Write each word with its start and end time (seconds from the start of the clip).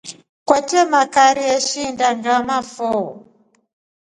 Kwete 0.47 0.79
magari 0.93 1.43
eshunda 1.55 2.07
ngʼambo 2.19 2.57
foo. 2.73 3.05